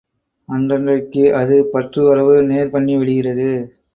[0.49, 3.49] அன்றன்றைக்கு, அது பற்றுவரவு நேர் பண்ணி விடுகிறது.